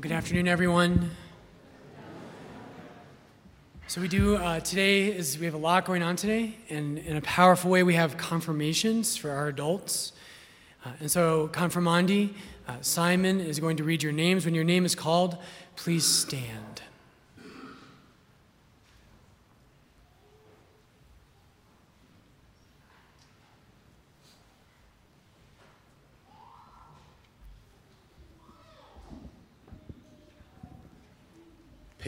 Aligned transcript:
Good 0.00 0.12
afternoon, 0.12 0.46
everyone. 0.46 1.10
So 3.88 4.00
we 4.00 4.06
do 4.06 4.36
uh, 4.36 4.60
today 4.60 5.08
is 5.08 5.36
we 5.40 5.46
have 5.46 5.54
a 5.54 5.58
lot 5.58 5.86
going 5.86 6.04
on 6.04 6.14
today, 6.14 6.54
and 6.70 6.98
in 6.98 7.16
a 7.16 7.20
powerful 7.22 7.68
way 7.68 7.82
we 7.82 7.94
have 7.94 8.16
confirmations 8.16 9.16
for 9.16 9.32
our 9.32 9.48
adults. 9.48 10.12
Uh, 10.84 10.90
and 11.00 11.10
so 11.10 11.48
confirmandi, 11.48 12.32
uh, 12.68 12.74
Simon 12.80 13.40
is 13.40 13.58
going 13.58 13.76
to 13.78 13.82
read 13.82 14.04
your 14.04 14.12
names. 14.12 14.44
When 14.44 14.54
your 14.54 14.62
name 14.62 14.84
is 14.84 14.94
called, 14.94 15.36
please 15.74 16.06
stand. 16.06 16.82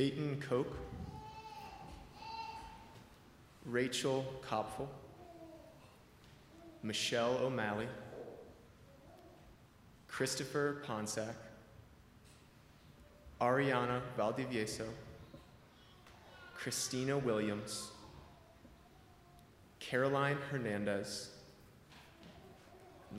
Peyton 0.00 0.42
Koch, 0.48 0.78
Rachel 3.66 4.24
Kopfel, 4.40 4.88
Michelle 6.82 7.36
O'Malley, 7.42 7.86
Christopher 10.08 10.80
Ponsack, 10.86 11.34
Ariana 13.42 14.00
Valdivieso, 14.16 14.86
Christina 16.54 17.18
Williams, 17.18 17.90
Caroline 19.80 20.38
Hernandez, 20.50 21.28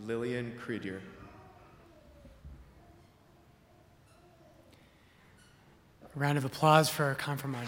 Lillian 0.07 0.51
Credier. 0.57 1.03
A 6.13 6.19
round 6.19 6.37
of 6.37 6.43
applause 6.43 6.89
for 6.89 7.05
our 7.05 7.15
confirmandi. 7.15 7.67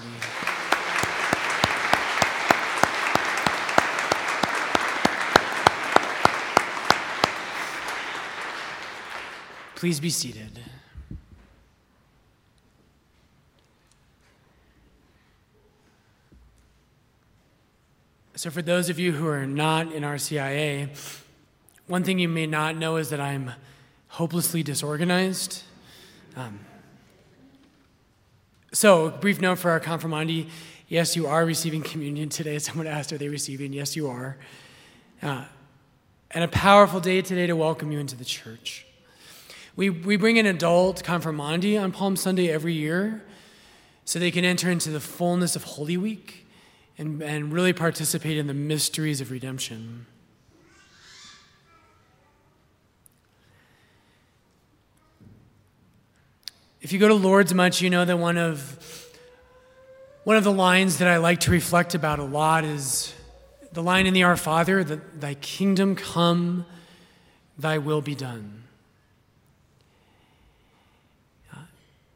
Please 9.75 9.99
be 10.01 10.09
seated. 10.09 10.59
So, 18.35 18.49
for 18.49 18.61
those 18.61 18.89
of 18.89 18.99
you 18.99 19.13
who 19.13 19.25
are 19.27 19.45
not 19.45 19.93
in 19.93 20.03
RCIA, 20.03 20.89
one 21.87 22.03
thing 22.03 22.19
you 22.19 22.27
may 22.27 22.45
not 22.45 22.75
know 22.75 22.97
is 22.97 23.09
that 23.09 23.21
I'm 23.21 23.51
hopelessly 24.09 24.63
disorganized. 24.63 25.63
Um, 26.35 26.59
so, 28.73 29.11
brief 29.11 29.39
note 29.39 29.59
for 29.59 29.69
our 29.69 29.79
confirmandi. 29.79 30.49
Yes, 30.87 31.15
you 31.15 31.27
are 31.27 31.45
receiving 31.45 31.83
communion 31.83 32.29
today. 32.29 32.57
Someone 32.59 32.87
asked, 32.87 33.13
Are 33.13 33.19
they 33.19 33.29
receiving? 33.29 33.71
Yes, 33.71 33.95
you 33.95 34.07
are. 34.07 34.35
Uh, 35.21 35.45
and 36.31 36.43
a 36.43 36.47
powerful 36.47 36.99
day 36.99 37.21
today 37.21 37.45
to 37.45 37.55
welcome 37.55 37.91
you 37.91 37.99
into 37.99 38.15
the 38.15 38.25
church. 38.25 38.87
We, 39.75 39.91
we 39.91 40.17
bring 40.17 40.39
an 40.39 40.47
adult 40.47 41.03
confirmandi 41.03 41.79
on 41.79 41.91
Palm 41.91 42.15
Sunday 42.15 42.49
every 42.49 42.73
year 42.73 43.23
so 44.05 44.17
they 44.17 44.31
can 44.31 44.43
enter 44.43 44.71
into 44.71 44.89
the 44.89 44.99
fullness 44.99 45.55
of 45.55 45.63
Holy 45.63 45.95
Week 45.95 46.47
and, 46.97 47.21
and 47.21 47.53
really 47.53 47.73
participate 47.73 48.37
in 48.37 48.47
the 48.47 48.53
mysteries 48.55 49.21
of 49.21 49.29
redemption. 49.29 50.07
If 56.83 56.91
you 56.91 56.99
go 56.99 57.07
to 57.07 57.13
Lourdes 57.13 57.53
much, 57.53 57.81
you 57.81 57.89
know 57.89 58.03
that 58.03 58.17
one 58.17 58.37
of 58.37 59.09
one 60.25 60.35
of 60.35 60.43
the 60.43 60.51
lines 60.51 60.97
that 60.97 61.07
I 61.07 61.15
like 61.15 61.39
to 61.41 61.51
reflect 61.51 61.95
about 61.95 62.19
a 62.19 62.25
lot 62.25 62.65
is 62.65 63.13
the 63.71 63.81
line 63.81 64.05
in 64.05 64.13
the 64.13 64.23
Our 64.23 64.35
Father 64.35 64.83
that 64.83 65.21
thy 65.21 65.35
kingdom 65.35 65.95
come, 65.95 66.65
thy 67.57 67.77
will 67.77 68.01
be 68.01 68.15
done. 68.15 68.63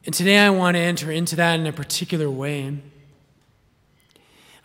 And 0.05 0.13
today 0.13 0.37
I 0.37 0.49
want 0.49 0.75
to 0.75 0.81
enter 0.81 1.11
into 1.11 1.37
that 1.37 1.57
in 1.57 1.65
a 1.65 1.71
particular 1.71 2.29
way. 2.29 2.77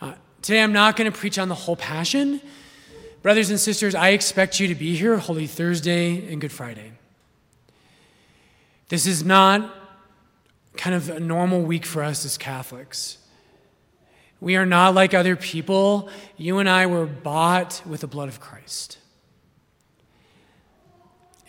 Uh, 0.01 0.15
today 0.41 0.61
I'm 0.61 0.73
not 0.73 0.97
going 0.97 1.09
to 1.09 1.17
preach 1.17 1.39
on 1.39 1.47
the 1.47 1.55
whole 1.55 1.77
passion. 1.77 2.41
Brothers 3.21 3.49
and 3.49 3.59
sisters, 3.59 3.95
I 3.95 4.09
expect 4.09 4.59
you 4.59 4.67
to 4.67 4.75
be 4.75 4.97
here 4.97 5.17
Holy 5.17 5.47
Thursday 5.47 6.29
and 6.29 6.41
Good 6.41 6.51
Friday. 6.51 6.91
This 8.89 9.07
is 9.07 9.23
not 9.23 9.79
kind 10.77 10.95
of 10.95 11.09
a 11.09 11.19
normal 11.19 11.61
week 11.61 11.85
for 11.85 12.03
us 12.03 12.25
as 12.25 12.37
Catholics. 12.37 13.17
We 14.39 14.55
are 14.55 14.65
not 14.65 14.93
like 14.93 15.13
other 15.13 15.35
people. 15.35 16.09
You 16.35 16.59
and 16.59 16.67
I 16.67 16.85
were 16.85 17.05
bought 17.05 17.81
with 17.85 18.01
the 18.01 18.07
blood 18.07 18.27
of 18.27 18.39
Christ. 18.39 18.97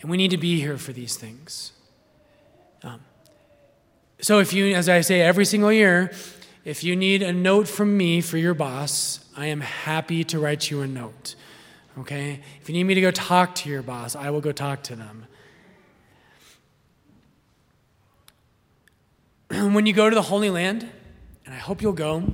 And 0.01 0.09
we 0.09 0.17
need 0.17 0.31
to 0.31 0.37
be 0.37 0.59
here 0.59 0.77
for 0.77 0.93
these 0.93 1.17
things. 1.17 1.71
Um, 2.83 3.01
so, 4.21 4.39
if 4.39 4.53
you, 4.53 4.75
as 4.75 4.87
I 4.87 5.01
say 5.01 5.21
every 5.21 5.45
single 5.45 5.73
year, 5.73 6.11
if 6.63 6.83
you 6.83 6.95
need 6.95 7.21
a 7.21 7.33
note 7.33 7.67
from 7.67 7.97
me 7.97 8.21
for 8.21 8.37
your 8.37 8.53
boss, 8.53 9.19
I 9.35 9.47
am 9.47 9.61
happy 9.61 10.23
to 10.25 10.39
write 10.39 10.71
you 10.71 10.81
a 10.81 10.87
note. 10.87 11.35
Okay? 11.99 12.41
If 12.61 12.69
you 12.69 12.73
need 12.73 12.85
me 12.85 12.93
to 12.93 13.01
go 13.01 13.11
talk 13.11 13.55
to 13.55 13.69
your 13.69 13.81
boss, 13.81 14.15
I 14.15 14.29
will 14.29 14.41
go 14.41 14.51
talk 14.51 14.83
to 14.83 14.95
them. 14.95 15.25
when 19.73 19.85
you 19.85 19.93
go 19.93 20.09
to 20.09 20.15
the 20.15 20.21
Holy 20.21 20.49
Land, 20.49 20.89
and 21.45 21.53
I 21.53 21.57
hope 21.57 21.81
you'll 21.81 21.93
go, 21.93 22.33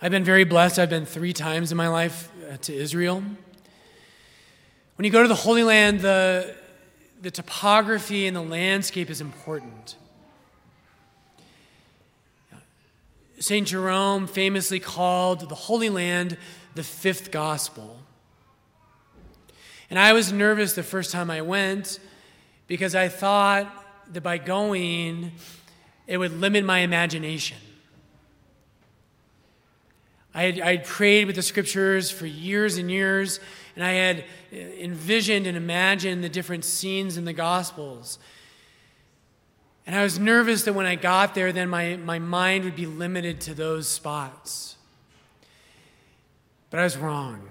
I've 0.00 0.10
been 0.10 0.24
very 0.24 0.44
blessed. 0.44 0.78
I've 0.78 0.90
been 0.90 1.06
three 1.06 1.32
times 1.32 1.70
in 1.70 1.76
my 1.76 1.88
life 1.88 2.30
uh, 2.50 2.56
to 2.58 2.74
Israel. 2.74 3.22
When 4.96 5.04
you 5.04 5.10
go 5.10 5.22
to 5.22 5.28
the 5.28 5.34
Holy 5.34 5.62
Land, 5.62 6.00
the, 6.00 6.54
the 7.22 7.30
topography 7.30 8.26
and 8.26 8.36
the 8.36 8.42
landscape 8.42 9.10
is 9.10 9.20
important. 9.20 9.96
St. 13.38 13.66
Jerome 13.66 14.26
famously 14.26 14.80
called 14.80 15.48
the 15.48 15.54
Holy 15.54 15.90
Land 15.90 16.36
the 16.74 16.82
fifth 16.82 17.30
gospel. 17.30 17.98
And 19.88 19.98
I 19.98 20.12
was 20.12 20.32
nervous 20.32 20.74
the 20.74 20.82
first 20.82 21.12
time 21.12 21.30
I 21.30 21.42
went 21.42 22.00
because 22.66 22.94
I 22.94 23.08
thought 23.08 23.85
that 24.12 24.22
by 24.22 24.38
going, 24.38 25.32
it 26.06 26.18
would 26.18 26.32
limit 26.40 26.64
my 26.64 26.80
imagination. 26.80 27.58
I 30.34 30.42
had, 30.42 30.60
I 30.60 30.76
had 30.76 30.84
prayed 30.84 31.26
with 31.26 31.36
the 31.36 31.42
scriptures 31.42 32.10
for 32.10 32.26
years 32.26 32.76
and 32.76 32.90
years, 32.90 33.40
and 33.74 33.82
I 33.82 33.92
had 33.92 34.24
uh, 34.52 34.56
envisioned 34.56 35.46
and 35.46 35.56
imagined 35.56 36.22
the 36.22 36.28
different 36.28 36.64
scenes 36.64 37.16
in 37.16 37.24
the 37.24 37.32
Gospels. 37.32 38.18
And 39.86 39.96
I 39.96 40.02
was 40.02 40.18
nervous 40.18 40.64
that 40.64 40.74
when 40.74 40.84
I 40.84 40.94
got 40.94 41.34
there, 41.34 41.52
then 41.52 41.70
my, 41.70 41.96
my 41.96 42.18
mind 42.18 42.64
would 42.64 42.76
be 42.76 42.86
limited 42.86 43.40
to 43.42 43.54
those 43.54 43.88
spots. 43.88 44.76
But 46.68 46.80
I 46.80 46.84
was 46.84 46.98
wrong. 46.98 47.48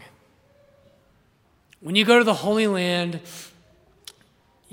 When 1.80 1.96
you 1.96 2.06
go 2.06 2.20
to 2.20 2.24
the 2.24 2.34
Holy 2.34 2.68
Land, 2.68 3.22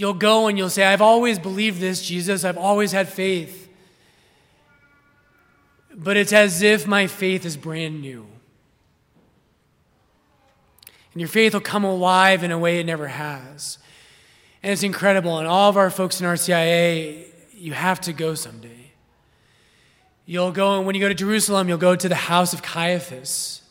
You'll 0.03 0.15
go 0.15 0.49
and 0.49 0.59
you'll 0.59 0.69
say, 0.69 0.83
I've 0.83 1.01
always 1.01 1.39
believed 1.39 1.79
this, 1.79 2.03
Jesus. 2.03 2.43
I've 2.43 2.59
always 2.59 2.91
had 2.91 3.07
faith. 3.07 3.69
But 5.95 6.17
it's 6.17 6.33
as 6.33 6.61
if 6.61 6.89
my 6.89 7.07
faith 7.07 7.47
is 7.47 7.57
brand 7.57 8.01
new. 8.01 8.27
And 11.12 11.21
your 11.21 11.29
faith 11.29 11.55
will 11.55 11.61
come 11.61 11.85
alive 11.85 12.43
in 12.43 12.51
a 12.51 12.59
way 12.59 12.81
it 12.81 12.85
never 12.85 13.07
has. 13.07 13.79
And 14.61 14.73
it's 14.73 14.83
incredible. 14.83 15.39
And 15.39 15.47
all 15.47 15.71
of 15.71 15.77
our 15.77 15.89
folks 15.89 16.21
in 16.21 16.27
RCIA, 16.27 17.25
you 17.55 17.73
have 17.73 18.01
to 18.01 18.12
go 18.12 18.35
someday. 18.35 18.91
You'll 20.26 20.50
go, 20.50 20.79
and 20.79 20.85
when 20.85 20.97
you 20.97 21.00
go 21.00 21.11
to 21.11 21.15
Jerusalem, 21.15 21.69
you'll 21.69 21.79
go 21.79 21.94
to 21.94 22.09
the 22.09 22.17
house 22.17 22.53
of 22.53 22.61
Caiaphas. 22.61 23.62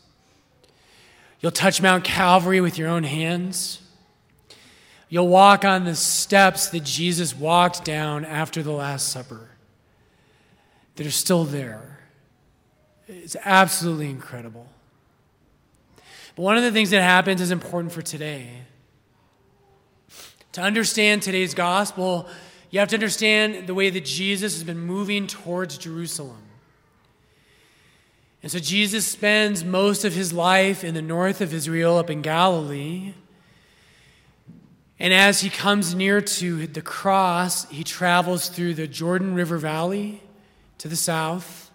You'll 1.42 1.52
touch 1.52 1.82
Mount 1.82 2.06
Calvary 2.06 2.62
with 2.62 2.78
your 2.78 2.88
own 2.88 3.04
hands. 3.04 3.81
You'll 5.12 5.28
walk 5.28 5.66
on 5.66 5.84
the 5.84 5.94
steps 5.94 6.70
that 6.70 6.86
Jesus 6.86 7.36
walked 7.36 7.84
down 7.84 8.24
after 8.24 8.64
the 8.64 8.72
Last 8.72 9.10
Supper 9.10 9.50
that 10.96 11.06
are 11.06 11.12
still 11.12 11.44
there. 11.44 12.00
It's 13.10 13.36
absolutely 13.44 14.10
incredible. 14.10 14.68
But 16.38 16.44
one 16.44 16.56
of 16.56 16.64
the 16.64 16.72
things 16.72 16.92
that 16.92 17.02
happens 17.02 17.42
is 17.42 17.52
important 17.52 17.92
for 17.92 18.02
today. 18.02 18.52
To 20.54 20.62
understand 20.62 21.22
today's 21.22 21.54
gospel, 21.54 22.26
you 22.70 22.80
have 22.80 22.88
to 22.88 22.96
understand 22.96 23.68
the 23.68 23.74
way 23.74 23.90
that 23.90 24.06
Jesus 24.06 24.54
has 24.54 24.64
been 24.64 24.80
moving 24.80 25.28
towards 25.28 25.78
Jerusalem. 25.78 26.42
And 28.42 28.50
so 28.50 28.60
Jesus 28.60 29.06
spends 29.06 29.66
most 29.66 30.06
of 30.06 30.14
his 30.14 30.32
life 30.32 30.86
in 30.86 30.94
the 30.94 31.02
north 31.02 31.42
of 31.42 31.54
Israel, 31.54 31.98
up 31.98 32.10
in 32.10 32.22
Galilee. 32.22 33.14
And 35.02 35.16
as 35.16 35.42
he 35.42 35.50
comes 35.50 35.96
near 35.96 36.22
to 36.22 36.68
the 36.68 36.82
cross, 36.84 37.68
he 37.72 37.84
travels 37.84 38.50
through 38.50 38.76
the 38.76 38.86
Jordan 38.86 39.34
River 39.34 39.58
Valley 39.58 40.22
to 40.78 40.88
the 40.88 40.96
south. 40.96 41.72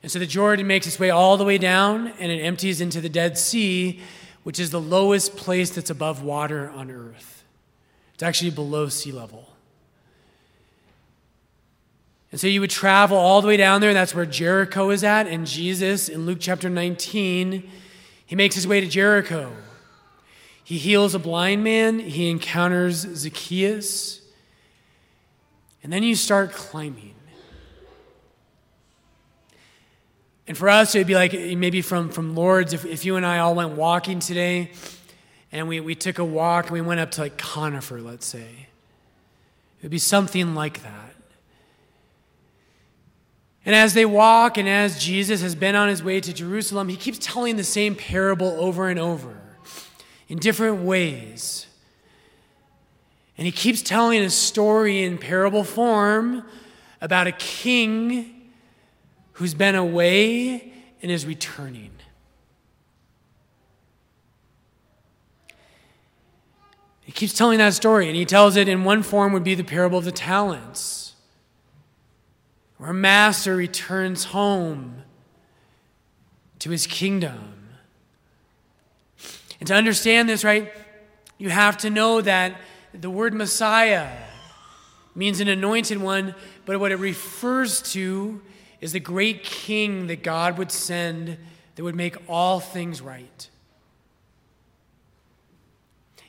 And 0.00 0.12
so 0.12 0.20
the 0.20 0.26
Jordan 0.26 0.68
makes 0.68 0.86
its 0.86 1.00
way 1.00 1.10
all 1.10 1.36
the 1.36 1.44
way 1.44 1.58
down 1.58 2.12
and 2.20 2.30
it 2.30 2.38
empties 2.38 2.80
into 2.80 3.00
the 3.00 3.08
Dead 3.08 3.36
Sea, 3.36 4.00
which 4.44 4.60
is 4.60 4.70
the 4.70 4.80
lowest 4.80 5.36
place 5.36 5.70
that's 5.70 5.90
above 5.90 6.22
water 6.22 6.70
on 6.70 6.88
earth. 6.92 7.42
It's 8.14 8.22
actually 8.22 8.50
below 8.50 8.88
sea 8.88 9.10
level. 9.10 9.48
And 12.30 12.40
so 12.40 12.46
you 12.46 12.60
would 12.60 12.70
travel 12.70 13.16
all 13.16 13.42
the 13.42 13.48
way 13.48 13.56
down 13.56 13.80
there, 13.80 13.90
and 13.90 13.96
that's 13.96 14.14
where 14.14 14.24
Jericho 14.24 14.90
is 14.90 15.02
at. 15.02 15.26
And 15.26 15.48
Jesus, 15.48 16.08
in 16.08 16.26
Luke 16.26 16.38
chapter 16.40 16.70
19, 16.70 17.68
he 18.24 18.36
makes 18.36 18.54
his 18.54 18.68
way 18.68 18.80
to 18.80 18.86
Jericho. 18.86 19.52
He 20.68 20.76
heals 20.76 21.14
a 21.14 21.18
blind 21.18 21.64
man, 21.64 21.98
he 21.98 22.28
encounters 22.28 22.96
Zacchaeus, 22.96 24.20
and 25.82 25.90
then 25.90 26.02
you 26.02 26.14
start 26.14 26.52
climbing. 26.52 27.14
And 30.46 30.58
for 30.58 30.68
us, 30.68 30.94
it 30.94 30.98
would 30.98 31.06
be 31.06 31.14
like 31.14 31.32
maybe 31.32 31.80
from, 31.80 32.10
from 32.10 32.34
Lourdes, 32.34 32.74
if, 32.74 32.84
if 32.84 33.06
you 33.06 33.16
and 33.16 33.24
I 33.24 33.38
all 33.38 33.54
went 33.54 33.76
walking 33.78 34.20
today, 34.20 34.72
and 35.52 35.68
we, 35.68 35.80
we 35.80 35.94
took 35.94 36.18
a 36.18 36.24
walk 36.24 36.66
and 36.66 36.74
we 36.74 36.82
went 36.82 37.00
up 37.00 37.12
to 37.12 37.22
like 37.22 37.38
Conifer, 37.38 38.02
let's 38.02 38.26
say. 38.26 38.68
It 39.78 39.84
would 39.84 39.90
be 39.90 39.96
something 39.96 40.54
like 40.54 40.82
that. 40.82 41.14
And 43.64 43.74
as 43.74 43.94
they 43.94 44.04
walk, 44.04 44.58
and 44.58 44.68
as 44.68 45.02
Jesus 45.02 45.40
has 45.40 45.54
been 45.54 45.74
on 45.74 45.88
his 45.88 46.02
way 46.02 46.20
to 46.20 46.30
Jerusalem, 46.34 46.90
he 46.90 46.96
keeps 46.96 47.18
telling 47.18 47.56
the 47.56 47.64
same 47.64 47.94
parable 47.94 48.48
over 48.60 48.90
and 48.90 49.00
over 49.00 49.47
in 50.28 50.38
different 50.38 50.82
ways. 50.82 51.66
And 53.36 53.46
he 53.46 53.52
keeps 53.52 53.82
telling 53.82 54.20
a 54.22 54.30
story 54.30 55.02
in 55.02 55.18
parable 55.18 55.64
form 55.64 56.44
about 57.00 57.26
a 57.26 57.32
king 57.32 58.50
who's 59.34 59.54
been 59.54 59.74
away 59.74 60.72
and 61.02 61.10
is 61.10 61.24
returning. 61.24 61.92
He 67.02 67.12
keeps 67.12 67.32
telling 67.32 67.58
that 67.58 67.72
story, 67.72 68.08
and 68.08 68.16
he 68.16 68.26
tells 68.26 68.56
it 68.56 68.68
in 68.68 68.84
one 68.84 69.02
form 69.02 69.32
would 69.32 69.44
be 69.44 69.54
the 69.54 69.64
parable 69.64 69.98
of 69.98 70.04
the 70.04 70.12
talents 70.12 71.14
where 72.76 72.90
a 72.90 72.94
master 72.94 73.56
returns 73.56 74.24
home 74.24 75.02
to 76.58 76.70
his 76.70 76.86
kingdom. 76.86 77.57
And 79.60 79.66
to 79.66 79.74
understand 79.74 80.28
this, 80.28 80.44
right, 80.44 80.72
you 81.36 81.50
have 81.50 81.76
to 81.78 81.90
know 81.90 82.20
that 82.20 82.60
the 82.92 83.10
word 83.10 83.34
Messiah 83.34 84.08
means 85.14 85.40
an 85.40 85.48
anointed 85.48 85.98
one, 85.98 86.34
but 86.64 86.78
what 86.78 86.92
it 86.92 86.96
refers 86.96 87.82
to 87.92 88.40
is 88.80 88.92
the 88.92 89.00
great 89.00 89.42
king 89.42 90.06
that 90.06 90.22
God 90.22 90.58
would 90.58 90.70
send 90.70 91.38
that 91.74 91.82
would 91.82 91.96
make 91.96 92.16
all 92.28 92.60
things 92.60 93.00
right. 93.00 93.48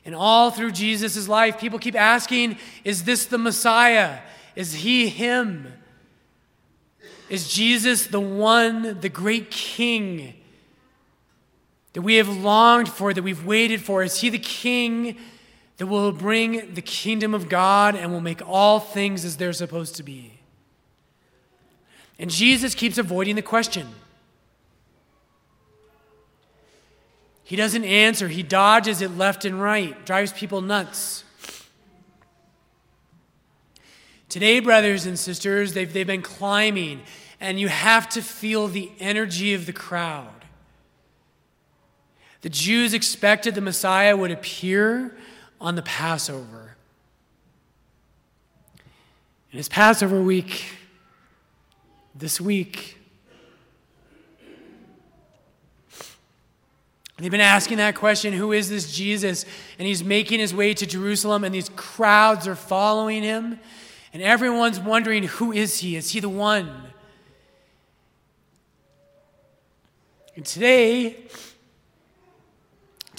And 0.04 0.14
all 0.14 0.50
through 0.50 0.72
Jesus' 0.72 1.28
life, 1.28 1.60
people 1.60 1.78
keep 1.78 1.94
asking, 1.94 2.58
is 2.84 3.04
this 3.04 3.26
the 3.26 3.38
Messiah? 3.38 4.20
Is 4.56 4.74
he 4.74 5.08
him? 5.08 5.72
Is 7.28 7.48
Jesus 7.48 8.06
the 8.06 8.20
one, 8.20 9.00
the 9.00 9.08
great 9.08 9.50
King 9.50 10.34
that 11.92 12.02
we 12.02 12.16
have 12.16 12.28
longed 12.28 12.88
for, 12.88 13.12
that 13.12 13.22
we've 13.22 13.44
waited 13.44 13.80
for? 13.80 14.02
Is 14.02 14.20
he 14.20 14.30
the 14.30 14.38
King 14.38 15.16
that 15.78 15.86
will 15.86 16.12
bring 16.12 16.74
the 16.74 16.82
kingdom 16.82 17.34
of 17.34 17.48
God 17.48 17.94
and 17.94 18.12
will 18.12 18.20
make 18.20 18.46
all 18.46 18.80
things 18.80 19.24
as 19.24 19.36
they're 19.36 19.52
supposed 19.52 19.96
to 19.96 20.02
be? 20.02 20.40
And 22.18 22.30
Jesus 22.30 22.74
keeps 22.74 22.98
avoiding 22.98 23.34
the 23.34 23.42
question. 23.42 23.88
He 27.42 27.56
doesn't 27.56 27.84
answer, 27.84 28.28
he 28.28 28.44
dodges 28.44 29.00
it 29.00 29.16
left 29.16 29.44
and 29.44 29.60
right, 29.60 30.06
drives 30.06 30.32
people 30.32 30.60
nuts. 30.60 31.24
Today, 34.28 34.60
brothers 34.60 35.06
and 35.06 35.18
sisters, 35.18 35.72
they've, 35.72 35.92
they've 35.92 36.06
been 36.06 36.22
climbing, 36.22 37.00
and 37.40 37.58
you 37.58 37.66
have 37.66 38.08
to 38.10 38.22
feel 38.22 38.68
the 38.68 38.92
energy 39.00 39.54
of 39.54 39.66
the 39.66 39.72
crowd. 39.72 40.39
The 42.42 42.48
Jews 42.48 42.94
expected 42.94 43.54
the 43.54 43.60
Messiah 43.60 44.16
would 44.16 44.30
appear 44.30 45.16
on 45.60 45.74
the 45.74 45.82
Passover. 45.82 46.76
And 49.50 49.58
it's 49.58 49.68
Passover 49.68 50.20
week 50.20 50.64
this 52.14 52.40
week. 52.40 52.96
They've 57.18 57.30
been 57.30 57.42
asking 57.42 57.76
that 57.78 57.96
question 57.96 58.32
who 58.32 58.52
is 58.52 58.70
this 58.70 58.90
Jesus? 58.90 59.44
And 59.78 59.86
he's 59.86 60.02
making 60.02 60.40
his 60.40 60.54
way 60.54 60.72
to 60.72 60.86
Jerusalem, 60.86 61.44
and 61.44 61.54
these 61.54 61.68
crowds 61.76 62.48
are 62.48 62.54
following 62.54 63.22
him. 63.22 63.60
And 64.14 64.22
everyone's 64.22 64.80
wondering, 64.80 65.24
who 65.24 65.52
is 65.52 65.78
he? 65.80 65.96
Is 65.96 66.10
he 66.10 66.20
the 66.20 66.30
one? 66.30 66.70
And 70.34 70.46
today, 70.46 71.26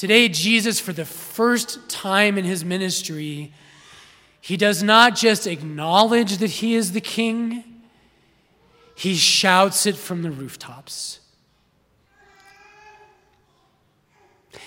today, 0.02 0.28
Jesus, 0.28 0.80
for 0.80 0.94
the 0.94 1.06
first 1.06 1.88
time 1.88 2.36
in 2.36 2.44
his 2.44 2.66
ministry, 2.66 3.54
he 4.42 4.58
does 4.58 4.82
not 4.82 5.16
just 5.16 5.46
acknowledge 5.46 6.38
that 6.38 6.50
he 6.50 6.74
is 6.74 6.94
the 6.94 7.02
king, 7.02 7.64
he 8.96 9.14
shouts 9.14 9.86
it 9.86 9.96
from 9.96 10.24
the 10.24 10.32
rooftops. 10.32 11.20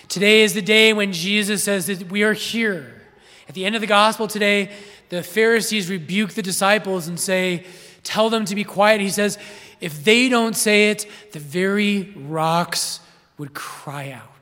Today 0.07 0.43
is 0.43 0.55
the 0.55 0.63
day 0.63 0.93
when 0.93 1.13
Jesus 1.13 1.65
says 1.65 1.89
that 1.89 2.13
we 2.13 2.23
are 2.23 2.35
here. 2.35 3.03
At 3.49 3.57
the 3.57 3.65
end 3.65 3.75
of 3.75 3.81
the 3.81 3.89
gospel 3.89 4.29
today, 4.29 4.71
the 5.09 5.25
Pharisees 5.25 5.91
rebuke 5.91 6.35
the 6.35 6.43
disciples 6.43 7.09
and 7.09 7.19
say, 7.19 7.67
Tell 8.05 8.31
them 8.31 8.45
to 8.45 8.55
be 8.55 8.63
quiet. 8.63 9.01
He 9.01 9.11
says, 9.11 9.37
If 9.81 10.05
they 10.05 10.29
don't 10.29 10.55
say 10.55 10.91
it, 10.91 11.11
the 11.33 11.41
very 11.41 12.15
rocks 12.15 13.01
would 13.37 13.53
cry 13.53 14.13
out. 14.13 14.34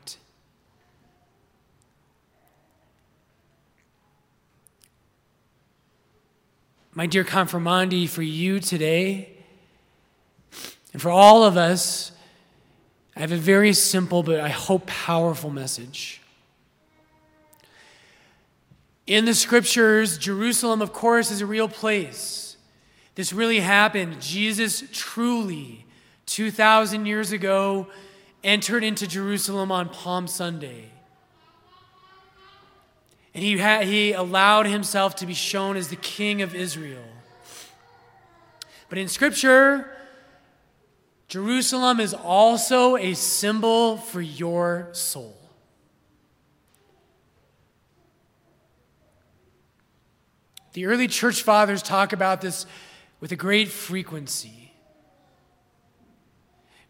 My 6.94 7.06
dear 7.06 7.24
confirmandi, 7.24 8.06
for 8.06 8.22
you 8.22 8.60
today, 8.60 9.30
and 10.92 11.00
for 11.00 11.10
all 11.10 11.42
of 11.42 11.56
us, 11.56 12.12
I 13.16 13.20
have 13.20 13.32
a 13.32 13.36
very 13.36 13.72
simple 13.72 14.22
but 14.22 14.40
I 14.40 14.50
hope 14.50 14.86
powerful 14.86 15.48
message. 15.48 16.20
In 19.06 19.24
the 19.24 19.34
scriptures, 19.34 20.18
Jerusalem, 20.18 20.82
of 20.82 20.92
course, 20.92 21.30
is 21.30 21.40
a 21.40 21.46
real 21.46 21.68
place. 21.68 22.56
This 23.14 23.32
really 23.32 23.60
happened. 23.60 24.20
Jesus 24.20 24.84
truly, 24.92 25.86
2,000 26.26 27.06
years 27.06 27.32
ago, 27.32 27.86
entered 28.44 28.84
into 28.84 29.06
Jerusalem 29.06 29.72
on 29.72 29.88
Palm 29.88 30.26
Sunday. 30.26 30.91
And 33.34 33.42
he, 33.42 33.58
had, 33.58 33.86
he 33.86 34.12
allowed 34.12 34.66
himself 34.66 35.16
to 35.16 35.26
be 35.26 35.34
shown 35.34 35.76
as 35.76 35.88
the 35.88 35.96
king 35.96 36.42
of 36.42 36.54
Israel. 36.54 37.04
But 38.88 38.98
in 38.98 39.08
Scripture, 39.08 39.90
Jerusalem 41.28 41.98
is 41.98 42.12
also 42.12 42.96
a 42.96 43.14
symbol 43.14 43.96
for 43.96 44.20
your 44.20 44.90
soul. 44.92 45.38
The 50.74 50.86
early 50.86 51.08
church 51.08 51.42
fathers 51.42 51.82
talk 51.82 52.12
about 52.12 52.42
this 52.42 52.66
with 53.20 53.32
a 53.32 53.36
great 53.36 53.68
frequency. 53.68 54.72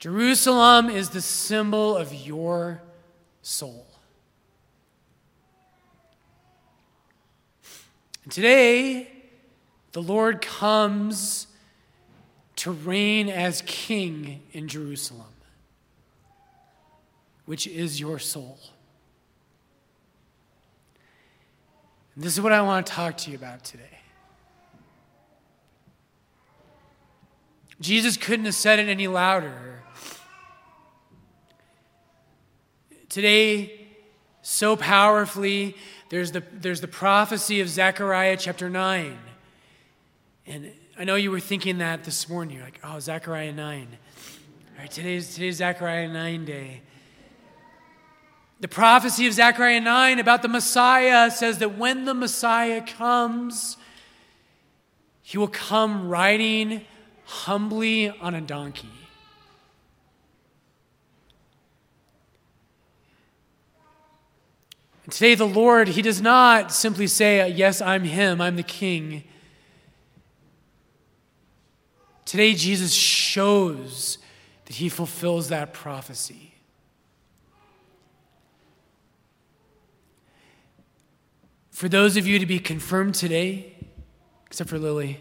Jerusalem 0.01 0.91
is 0.91 1.11
the 1.11 1.21
symbol 1.21 1.97
of 1.97 2.13
your 2.13 2.83
soul. 3.43 3.92
And 8.25 8.33
today, 8.33 9.11
the 9.93 10.03
Lord 10.03 10.41
comes 10.41 11.49
to 12.57 12.71
reign 12.71 13.29
as 13.29 13.63
king 13.67 14.43
in 14.53 14.69
Jerusalem, 14.69 15.27
which 17.45 17.67
is 17.67 17.99
your 17.99 18.19
soul. 18.19 18.59
And 22.15 22.23
this 22.23 22.35
is 22.35 22.41
what 22.41 22.53
I 22.53 22.63
want 22.63 22.87
to 22.87 22.93
talk 22.93 23.17
to 23.19 23.31
you 23.31 23.37
about 23.37 23.65
today. 23.65 23.85
Jesus 27.81 28.17
couldn't 28.17 28.45
have 28.45 28.55
said 28.55 28.79
it 28.79 28.89
any 28.89 29.09
louder. 29.09 29.83
Today, 33.09 33.89
so 34.43 34.77
powerfully, 34.77 35.77
there's 36.13 36.31
the, 36.31 36.43
there's 36.53 36.83
the 36.83 36.89
prophecy 36.89 37.63
of 37.63 37.71
Zechariah 37.71 38.37
chapter 38.37 38.69
9. 38.69 39.19
And 40.47 40.71
I 40.99 41.05
know 41.05 41.15
you 41.15 41.31
were 41.31 41.41
thinking 41.41 41.79
that 41.79 42.05
this 42.05 42.29
morning. 42.29 42.57
You're 42.57 42.67
like, 42.67 42.81
oh, 42.85 42.99
Zechariah 43.01 43.55
9. 43.55 43.89
All 43.89 44.79
right, 44.79 44.91
today's, 44.91 45.33
today's 45.33 45.57
Zechariah 45.57 46.09
9 46.09 46.45
day. 46.45 46.83
The 48.61 48.69
prophecy 48.69 49.27
of 49.27 49.33
Zechariah 49.33 49.81
9 49.81 50.19
about 50.19 50.43
the 50.43 50.49
Messiah 50.49 51.31
says 51.31 51.57
that 51.61 51.79
when 51.79 52.05
the 52.05 52.13
Messiah 52.13 52.83
comes, 52.83 53.79
he 55.23 55.39
will 55.39 55.49
come 55.49 56.11
riding 56.11 56.85
humbly 57.25 58.11
on 58.11 58.35
a 58.35 58.43
donkey. 58.43 58.91
And 65.02 65.02
today, 65.13 65.35
the 65.35 65.47
Lord, 65.47 65.89
He 65.89 66.03
does 66.03 66.21
not 66.21 66.73
simply 66.73 67.07
say, 67.07 67.47
Yes, 67.49 67.81
I'm 67.81 68.05
Him, 68.05 68.41
I'm 68.41 68.57
the 68.57 68.63
King. 68.63 69.25
Today, 72.25 72.55
Jesus 72.55 72.93
shows 72.95 74.19
that 74.65 74.77
He 74.77 74.89
fulfills 74.89 75.49
that 75.51 75.75
prophecy. 75.75 76.55
For 81.71 81.89
those 81.89 82.17
of 82.17 82.27
you 82.27 82.39
to 82.39 82.47
be 82.47 82.59
confirmed 82.59 83.15
today, 83.15 83.75
except 84.47 84.71
for 84.71 84.79
Lily, 84.79 85.21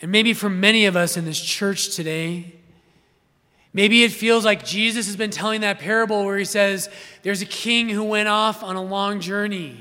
and 0.00 0.12
maybe 0.12 0.34
for 0.34 0.48
many 0.48 0.86
of 0.86 0.94
us 0.94 1.16
in 1.16 1.24
this 1.24 1.40
church 1.40 1.96
today, 1.96 2.54
Maybe 3.76 4.04
it 4.04 4.10
feels 4.10 4.42
like 4.42 4.64
Jesus 4.64 5.04
has 5.04 5.16
been 5.16 5.30
telling 5.30 5.60
that 5.60 5.78
parable 5.78 6.24
where 6.24 6.38
he 6.38 6.46
says, 6.46 6.88
There's 7.22 7.42
a 7.42 7.46
king 7.46 7.90
who 7.90 8.02
went 8.04 8.26
off 8.26 8.62
on 8.62 8.74
a 8.74 8.82
long 8.82 9.20
journey. 9.20 9.76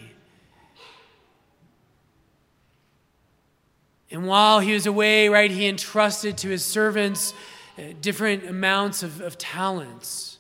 And 4.11 4.27
while 4.27 4.59
he 4.59 4.73
was 4.73 4.85
away, 4.85 5.29
right, 5.29 5.49
he 5.49 5.65
entrusted 5.65 6.37
to 6.39 6.49
his 6.49 6.65
servants 6.65 7.33
uh, 7.77 7.83
different 8.01 8.45
amounts 8.45 9.01
of, 9.01 9.21
of 9.21 9.37
talents. 9.37 10.39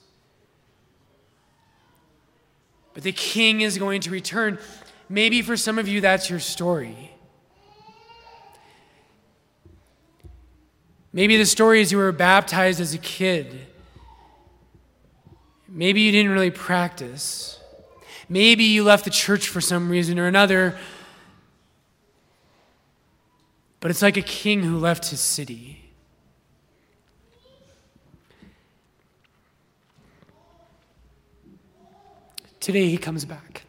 But 2.93 3.03
the 3.03 3.13
king 3.13 3.61
is 3.61 3.77
going 3.77 4.01
to 4.01 4.09
return. 4.09 4.59
Maybe 5.07 5.41
for 5.41 5.55
some 5.55 5.79
of 5.79 5.87
you, 5.87 6.01
that's 6.01 6.29
your 6.29 6.41
story. 6.41 7.14
Maybe 11.15 11.37
the 11.37 11.45
story 11.45 11.79
is 11.79 11.93
you 11.93 11.97
were 11.97 12.11
baptized 12.11 12.81
as 12.81 12.93
a 12.93 12.97
kid. 12.97 13.67
Maybe 15.65 16.01
you 16.01 16.11
didn't 16.11 16.33
really 16.33 16.51
practice. 16.51 17.57
Maybe 18.27 18.65
you 18.65 18.83
left 18.83 19.05
the 19.05 19.11
church 19.11 19.47
for 19.47 19.61
some 19.61 19.87
reason 19.87 20.19
or 20.19 20.27
another. 20.27 20.77
But 23.79 23.91
it's 23.91 24.01
like 24.01 24.17
a 24.17 24.21
king 24.21 24.63
who 24.63 24.77
left 24.77 25.05
his 25.07 25.21
city. 25.21 25.89
Today 32.59 32.89
he 32.89 32.97
comes 32.97 33.23
back. 33.23 33.61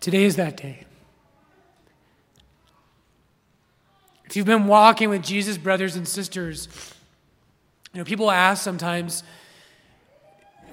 Today 0.00 0.24
is 0.24 0.36
that 0.36 0.56
day. 0.56 0.86
If 4.34 4.38
you've 4.38 4.46
been 4.46 4.66
walking 4.66 5.10
with 5.10 5.22
Jesus, 5.22 5.56
brothers 5.56 5.94
and 5.94 6.08
sisters, 6.08 6.66
you 7.92 8.00
know, 8.00 8.04
people 8.04 8.32
ask 8.32 8.64
sometimes 8.64 9.22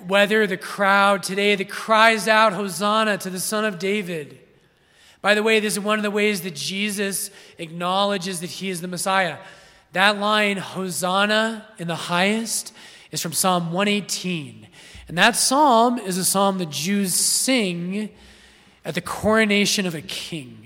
whether 0.08 0.48
the 0.48 0.58
crowd 0.58 1.22
today 1.22 1.54
that 1.54 1.70
cries 1.70 2.28
out, 2.28 2.54
Hosanna 2.54 3.20
to 3.20 3.30
the 3.30 3.40
Son 3.40 3.64
of 3.64 3.78
David. 3.78 4.40
By 5.22 5.36
the 5.36 5.44
way, 5.44 5.60
this 5.60 5.74
is 5.74 5.80
one 5.80 6.00
of 6.00 6.02
the 6.02 6.10
ways 6.10 6.42
that 6.42 6.56
Jesus 6.56 7.30
acknowledges 7.60 8.40
that 8.40 8.50
he 8.50 8.72
is 8.72 8.82
the 8.82 8.88
Messiah. 8.88 9.38
That 9.94 10.18
line, 10.18 10.58
Hosanna 10.58 11.68
in 11.78 11.88
the 11.88 11.94
highest, 11.94 12.74
is 13.12 13.22
from 13.22 13.32
Psalm 13.32 13.72
118. 13.72 14.68
And 15.08 15.16
that 15.20 15.36
psalm 15.36 16.00
is 16.00 16.18
a 16.18 16.26
psalm 16.26 16.58
the 16.58 16.66
Jews 16.66 17.14
sing 17.14 18.10
at 18.84 18.96
the 18.96 19.02
coronation 19.02 19.86
of 19.86 19.94
a 19.94 20.02
king. 20.02 20.61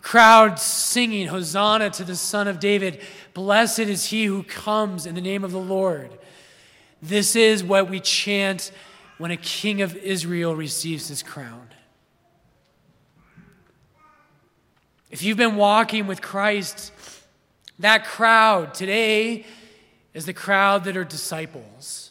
The 0.00 0.08
crowd 0.08 0.58
singing, 0.58 1.26
Hosanna 1.26 1.90
to 1.90 2.04
the 2.04 2.16
Son 2.16 2.48
of 2.48 2.58
David. 2.58 3.00
Blessed 3.34 3.80
is 3.80 4.06
he 4.06 4.24
who 4.24 4.42
comes 4.42 5.04
in 5.04 5.14
the 5.14 5.20
name 5.20 5.44
of 5.44 5.52
the 5.52 5.60
Lord. 5.60 6.10
This 7.02 7.36
is 7.36 7.62
what 7.62 7.90
we 7.90 8.00
chant 8.00 8.72
when 9.18 9.30
a 9.30 9.36
king 9.36 9.82
of 9.82 9.94
Israel 9.96 10.56
receives 10.56 11.08
his 11.08 11.22
crown. 11.22 11.68
If 15.10 15.22
you've 15.22 15.36
been 15.36 15.56
walking 15.56 16.06
with 16.06 16.22
Christ, 16.22 16.92
that 17.78 18.06
crowd 18.06 18.72
today 18.72 19.44
is 20.14 20.24
the 20.24 20.32
crowd 20.32 20.84
that 20.84 20.96
are 20.96 21.04
disciples. 21.04 22.10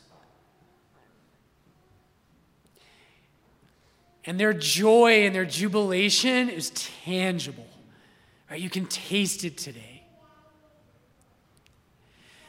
And 4.26 4.40
their 4.40 4.54
joy 4.54 5.26
and 5.26 5.34
their 5.34 5.46
jubilation 5.46 6.50
is 6.50 6.70
tangible. 7.04 7.66
Right? 8.50 8.60
You 8.60 8.70
can 8.70 8.86
taste 8.86 9.44
it 9.44 9.58
today. 9.58 10.04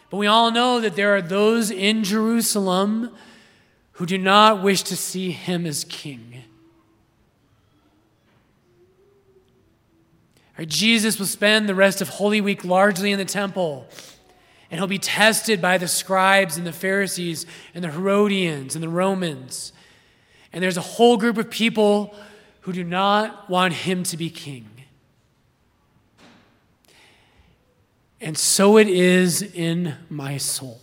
But 0.09 0.17
we 0.17 0.27
all 0.27 0.51
know 0.51 0.81
that 0.81 0.97
there 0.97 1.15
are 1.15 1.23
those 1.23 1.71
in 1.71 2.03
Jerusalem 2.03 3.15
who 3.93 4.07
do 4.07 4.19
not 4.19 4.63
wish 4.63 4.83
to 4.85 4.97
see 4.97 5.31
him 5.31 5.67
as 5.67 5.85
king. 5.85 6.43
Right? 10.59 10.69
Jesus 10.69 11.19
will 11.19 11.27
spend 11.27 11.69
the 11.69 11.75
rest 11.75 12.01
of 12.01 12.09
Holy 12.09 12.41
Week 12.41 12.65
largely 12.65 13.13
in 13.13 13.19
the 13.19 13.25
temple, 13.25 13.87
and 14.71 14.81
he'll 14.81 14.89
be 14.89 14.99
tested 14.99 15.63
by 15.63 15.79
the 15.79 15.87
scribes 15.87 16.57
and 16.57 16.67
the 16.67 16.73
Pharisees 16.73 17.47
and 17.75 17.85
the 17.85 17.91
Herodians 17.91 18.75
and 18.75 18.83
the 18.83 18.89
Romans. 18.89 19.73
And 20.53 20.63
there's 20.63 20.77
a 20.77 20.83
whole 20.83 21.17
group 21.17 21.39
of 21.39 21.51
people 21.51 22.15
who 22.63 22.73
do 22.73 22.83
not 22.83 23.49
want 23.49 23.75
him 23.75 24.03
to 24.05 24.17
be 24.17 24.29
king. 24.29 24.80
And 28.21 28.37
so 28.37 28.77
it 28.77 28.89
is 28.89 29.43
in 29.43 29.95
my 30.11 30.37
soul. 30.37 30.81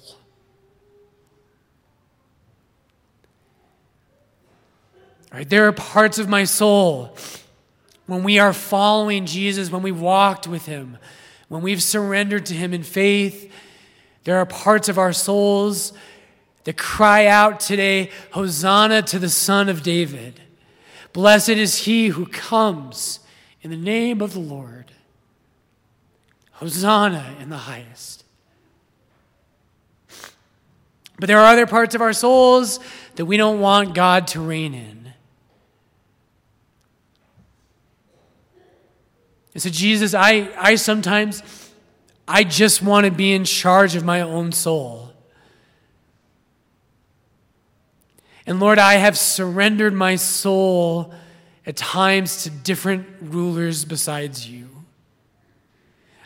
Right, 5.32 5.48
there 5.48 5.68
are 5.68 5.74
parts 5.74 6.18
of 6.18 6.28
my 6.28 6.46
soul 6.46 7.16
when 8.08 8.24
we 8.24 8.40
are 8.40 8.54
following 8.54 9.26
Jesus, 9.26 9.70
when 9.70 9.82
we 9.84 9.92
walked 9.92 10.48
with 10.48 10.66
him, 10.66 10.98
when 11.50 11.62
we've 11.62 11.84
surrendered 11.84 12.46
to 12.48 12.54
him 12.54 12.74
in 12.74 12.82
faith, 12.82 13.52
there 14.24 14.38
are 14.38 14.46
parts 14.46 14.90
of 14.90 14.98
our 14.98 15.14
souls 15.14 15.94
that 16.64 16.78
cry 16.78 17.28
out 17.28 17.60
today, 17.60 18.10
Hosanna 18.32 19.02
to 19.04 19.20
the 19.20 19.30
Son 19.30 19.70
of 19.70 19.84
David. 19.84 20.42
Blessed 21.14 21.50
is 21.50 21.80
he 21.80 22.08
who 22.08 22.26
comes 22.26 23.20
in 23.62 23.70
the 23.70 23.78
name 23.78 24.22
of 24.22 24.34
the 24.34 24.40
Lord. 24.40 24.92
Hosanna 26.58 27.36
in 27.40 27.50
the 27.50 27.58
highest. 27.58 28.24
But 31.20 31.28
there 31.28 31.40
are 31.40 31.52
other 31.52 31.68
parts 31.68 31.94
of 31.94 32.02
our 32.02 32.14
souls 32.14 32.80
that 33.16 33.26
we 33.26 33.38
don't 33.38 33.60
want 33.60 33.94
God 33.94 34.28
to 34.28 34.42
reign 34.42 34.74
in. 34.74 35.14
And 39.54 39.62
so, 39.62 39.70
Jesus, 39.70 40.16
I, 40.16 40.50
I 40.58 40.76
sometimes, 40.76 41.44
I 42.28 42.44
just 42.44 42.82
want 42.82 43.06
to 43.06 43.12
be 43.12 43.34
in 43.34 43.44
charge 43.44 43.96
of 43.96 44.04
my 44.04 44.22
own 44.22 44.52
soul. 44.52 45.12
And 48.48 48.60
Lord, 48.60 48.80
I 48.80 48.96
have 48.96 49.16
surrendered 49.16 49.94
my 49.94 50.16
soul 50.16 51.14
at 51.68 51.76
times 51.76 52.44
to 52.44 52.50
different 52.50 53.06
rulers 53.22 53.86
besides 53.86 54.48
you. 54.50 54.77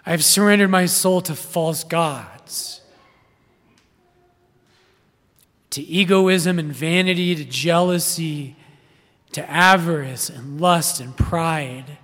I 0.05 0.11
have 0.11 0.23
surrendered 0.23 0.69
my 0.69 0.85
soul 0.87 1.21
to 1.21 1.35
false 1.35 1.83
gods, 1.83 2.81
to 5.69 5.81
egoism 5.81 6.59
and 6.59 6.73
vanity, 6.73 7.35
to 7.35 7.45
jealousy, 7.45 8.55
to 9.33 9.49
avarice 9.49 10.29
and 10.29 10.59
lust 10.59 10.99
and 10.99 11.15
pride. 11.15 11.97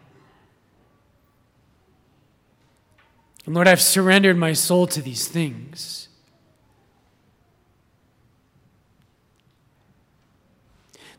And 3.45 3.55
Lord, 3.55 3.67
I've 3.67 3.81
surrendered 3.81 4.37
my 4.37 4.53
soul 4.53 4.87
to 4.87 5.01
these 5.01 5.27
things. 5.27 6.06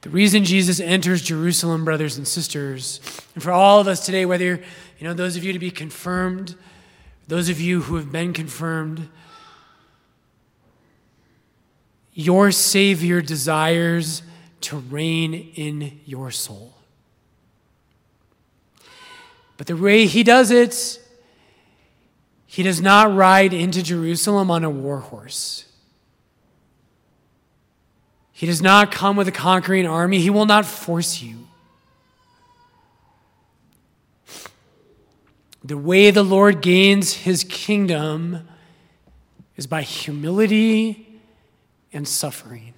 The 0.03 0.11
reason 0.11 0.45
Jesus 0.45 0.81
enters 0.81 1.23
Jerusalem, 1.23 1.85
brothers 1.85 2.17
and 2.17 2.27
sisters, 2.27 3.01
and 3.35 3.43
for 3.43 3.51
all 3.51 3.81
of 3.81 3.89
us 3.89 4.05
today, 4.07 4.25
whether 4.25 4.45
you 4.99 5.07
know 5.07 5.15
those 5.15 5.37
of 5.37 5.45
you 5.45 5.53
to 5.53 5.59
be 5.59 5.71
confirmed 5.71 6.55
those 7.29 7.51
of 7.51 7.61
you 7.61 7.83
who 7.83 7.97
have 7.97 8.11
been 8.11 8.33
confirmed, 8.33 9.09
your 12.15 12.51
Savior 12.51 13.21
desires 13.21 14.23
to 14.63 14.79
reign 14.79 15.35
in 15.55 16.01
your 16.07 16.31
soul. 16.31 16.75
But 19.59 19.67
the 19.67 19.77
way 19.77 20.07
he 20.07 20.23
does 20.23 20.51
it, 20.51 21.01
he 22.47 22.63
does 22.63 22.81
not 22.81 23.15
ride 23.15 23.53
into 23.53 23.83
Jerusalem 23.83 24.51
on 24.51 24.65
a 24.65 24.71
war 24.71 25.01
horse. 25.01 25.67
He 28.39 28.47
does 28.47 28.63
not 28.63 28.93
come 28.93 29.17
with 29.17 29.27
a 29.27 29.33
conquering 29.33 29.85
army. 29.85 30.21
He 30.21 30.31
will 30.31 30.47
not 30.47 30.65
force 30.65 31.21
you. 31.21 31.49
The 35.65 35.77
way 35.77 36.13
the 36.13 36.23
Lord 36.23 36.63
gains 36.63 37.13
his 37.13 37.43
kingdom 37.43 38.47
is 39.57 39.67
by 39.67 39.83
humility 39.83 41.21
and 41.93 42.07
suffering. 42.07 42.75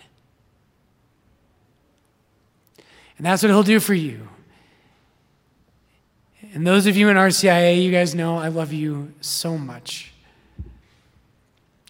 And 3.19 3.26
that's 3.26 3.43
what 3.43 3.50
he'll 3.50 3.62
do 3.62 3.81
for 3.81 3.93
you. 3.93 4.31
And 6.55 6.67
those 6.67 6.87
of 6.87 6.97
you 6.97 7.11
in 7.11 7.19
RCIA, 7.19 7.85
you 7.85 7.93
guys 7.93 8.14
know 8.14 8.38
I 8.38 8.49
love 8.49 8.73
you 8.73 9.12
so 9.21 9.59
much. 9.59 10.14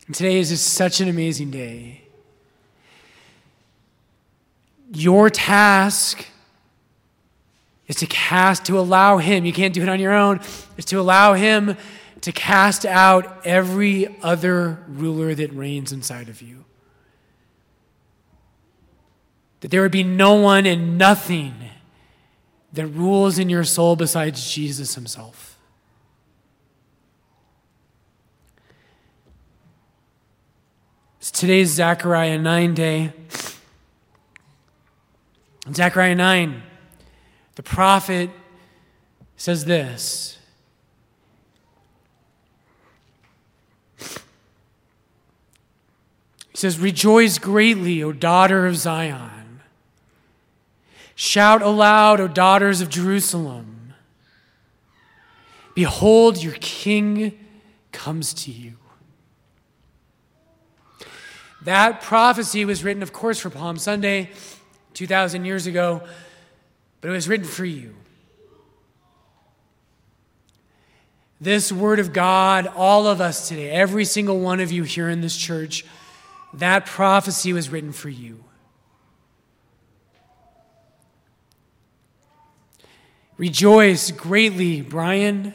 And 0.08 0.16
today 0.16 0.40
is 0.40 0.48
just 0.48 0.74
such 0.74 1.00
an 1.00 1.08
amazing 1.08 1.52
day. 1.52 1.99
Your 4.92 5.30
task 5.30 6.26
is 7.86 7.96
to 7.96 8.06
cast, 8.06 8.64
to 8.66 8.78
allow 8.78 9.18
Him, 9.18 9.44
you 9.44 9.52
can't 9.52 9.74
do 9.74 9.82
it 9.82 9.88
on 9.88 10.00
your 10.00 10.12
own, 10.12 10.40
is 10.76 10.84
to 10.86 11.00
allow 11.00 11.34
Him 11.34 11.76
to 12.20 12.32
cast 12.32 12.84
out 12.84 13.46
every 13.46 14.16
other 14.22 14.84
ruler 14.88 15.34
that 15.34 15.52
reigns 15.52 15.92
inside 15.92 16.28
of 16.28 16.42
you. 16.42 16.64
That 19.60 19.70
there 19.70 19.82
would 19.82 19.92
be 19.92 20.04
no 20.04 20.34
one 20.34 20.66
and 20.66 20.98
nothing 20.98 21.54
that 22.72 22.86
rules 22.86 23.38
in 23.38 23.48
your 23.48 23.64
soul 23.64 23.96
besides 23.96 24.52
Jesus 24.52 24.94
himself. 24.94 25.58
It's 31.18 31.30
today's 31.30 31.70
Zechariah 31.70 32.38
9 32.38 32.74
day. 32.74 33.12
In 35.66 35.74
Zechariah 35.74 36.14
9, 36.14 36.62
the 37.56 37.62
prophet 37.62 38.30
says 39.36 39.64
this. 39.64 40.38
He 43.98 44.16
says, 46.54 46.78
Rejoice 46.78 47.38
greatly, 47.38 48.02
O 48.02 48.12
daughter 48.12 48.66
of 48.66 48.76
Zion. 48.76 49.60
Shout 51.14 51.62
aloud, 51.62 52.20
O 52.20 52.28
daughters 52.28 52.80
of 52.80 52.88
Jerusalem. 52.88 53.94
Behold, 55.74 56.42
your 56.42 56.56
king 56.60 57.38
comes 57.92 58.32
to 58.34 58.50
you. 58.50 58.74
That 61.62 62.00
prophecy 62.00 62.64
was 62.64 62.82
written, 62.82 63.02
of 63.02 63.12
course, 63.12 63.38
for 63.38 63.50
Palm 63.50 63.76
Sunday 63.76 64.30
2,000 64.94 65.44
years 65.44 65.66
ago, 65.66 66.02
but 67.00 67.08
it 67.08 67.12
was 67.12 67.28
written 67.28 67.46
for 67.46 67.64
you. 67.64 67.94
This 71.40 71.72
word 71.72 71.98
of 71.98 72.12
God, 72.12 72.66
all 72.76 73.06
of 73.06 73.20
us 73.20 73.48
today, 73.48 73.70
every 73.70 74.04
single 74.04 74.40
one 74.40 74.60
of 74.60 74.70
you 74.70 74.82
here 74.82 75.08
in 75.08 75.22
this 75.22 75.36
church, 75.36 75.86
that 76.52 76.84
prophecy 76.84 77.52
was 77.52 77.70
written 77.70 77.92
for 77.92 78.10
you. 78.10 78.44
Rejoice 83.38 84.10
greatly, 84.10 84.82
Brian. 84.82 85.54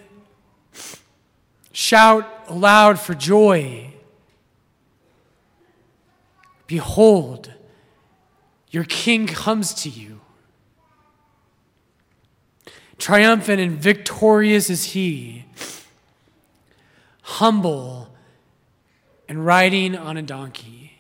Shout 1.72 2.28
aloud 2.48 3.00
for 3.00 3.14
joy. 3.14 3.94
Behold, 6.66 7.52
your 8.76 8.84
king 8.84 9.26
comes 9.26 9.74
to 9.74 9.90
you. 9.90 10.20
Triumphant 12.98 13.62
and 13.62 13.78
victorious 13.78 14.70
is 14.70 14.84
he, 14.84 15.46
humble 17.22 18.14
and 19.30 19.46
riding 19.46 19.96
on 19.96 20.18
a 20.18 20.22
donkey. 20.22 20.98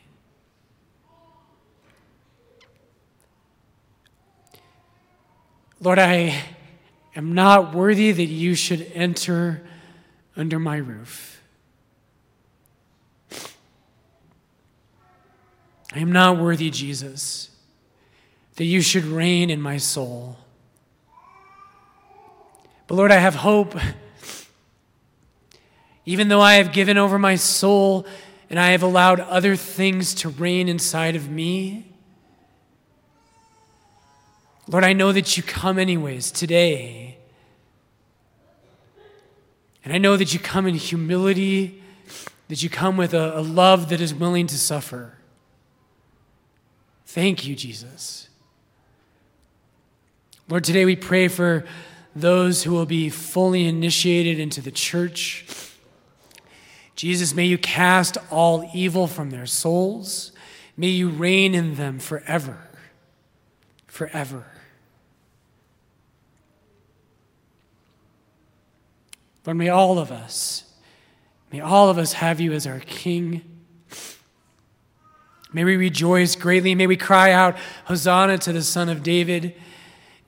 Lord, 5.81 5.99
I 5.99 6.43
am 7.13 7.33
not 7.33 7.75
worthy 7.75 8.13
that 8.13 8.23
you 8.23 8.55
should 8.55 8.89
enter 8.93 9.67
under 10.37 10.59
my 10.59 10.77
roof. 10.77 11.41
I 15.93 15.99
am 15.99 16.13
not 16.13 16.37
worthy, 16.37 16.69
Jesus, 16.69 17.49
that 18.55 18.65
you 18.65 18.81
should 18.81 19.03
reign 19.03 19.49
in 19.49 19.61
my 19.61 19.77
soul. 19.77 20.37
But 22.87 22.95
Lord, 22.95 23.11
I 23.11 23.17
have 23.17 23.35
hope. 23.35 23.75
Even 26.05 26.27
though 26.27 26.41
I 26.41 26.55
have 26.55 26.71
given 26.71 26.97
over 26.97 27.17
my 27.17 27.35
soul 27.35 28.05
and 28.49 28.59
I 28.59 28.71
have 28.71 28.83
allowed 28.83 29.19
other 29.19 29.55
things 29.55 30.13
to 30.15 30.29
reign 30.29 30.69
inside 30.69 31.15
of 31.15 31.29
me, 31.29 31.91
Lord, 34.67 34.83
I 34.83 34.93
know 34.93 35.11
that 35.11 35.37
you 35.37 35.43
come 35.43 35.77
anyways 35.77 36.31
today. 36.31 37.17
And 39.83 39.93
I 39.93 39.97
know 39.99 40.17
that 40.17 40.33
you 40.33 40.39
come 40.39 40.65
in 40.65 40.75
humility, 40.75 41.83
that 42.47 42.63
you 42.63 42.69
come 42.69 42.97
with 42.97 43.13
a, 43.13 43.37
a, 43.37 43.41
love 43.41 43.89
that 43.89 44.01
is 44.01 44.13
willing 44.13 44.47
to 44.47 44.57
suffer. 44.57 45.13
Thank 47.05 47.45
you, 47.45 47.55
Jesus. 47.55 48.29
Lord, 50.47 50.63
today 50.63 50.85
we 50.85 50.95
pray 50.95 51.27
for 51.27 51.65
those 52.15 52.63
who 52.63 52.71
will 52.71 52.85
be 52.85 53.09
fully 53.09 53.65
initiated 53.65 54.39
into 54.39 54.61
the 54.61 54.71
church. 54.71 55.45
Jesus, 56.95 57.33
may 57.33 57.45
you 57.45 57.57
cast 57.57 58.17
all 58.29 58.69
evil 58.71 59.07
from 59.07 59.31
their 59.31 59.47
souls. 59.47 60.31
May 60.77 60.89
you 60.89 61.09
reign 61.09 61.55
in 61.55 61.75
them 61.75 61.97
forever. 61.97 62.59
Forever. 63.87 64.45
Lord, 69.45 69.57
may 69.57 69.69
all 69.69 69.97
of 69.97 70.11
us, 70.11 70.63
may 71.51 71.59
all 71.59 71.89
of 71.89 71.97
us 71.97 72.13
have 72.13 72.39
you 72.39 72.53
as 72.53 72.67
our 72.67 72.79
King. 72.81 73.41
May 75.51 75.63
we 75.63 75.75
rejoice 75.75 76.35
greatly. 76.35 76.75
May 76.75 76.87
we 76.87 76.97
cry 76.97 77.31
out, 77.31 77.55
Hosanna 77.85 78.37
to 78.39 78.53
the 78.53 78.61
Son 78.61 78.89
of 78.89 79.01
David. 79.01 79.55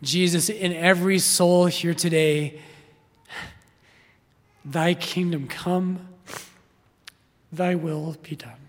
Jesus, 0.01 0.49
in 0.49 0.73
every 0.73 1.19
soul 1.19 1.65
here 1.65 1.93
today, 1.93 2.61
thy 4.63 4.93
kingdom 4.93 5.47
come, 5.47 6.07
thy 7.51 7.73
will 7.75 8.15
be 8.21 8.35
done. 8.35 8.66